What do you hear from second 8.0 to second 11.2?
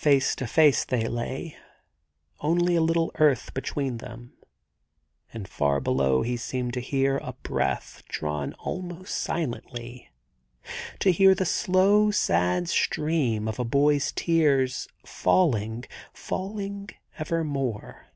drawn almost silently, to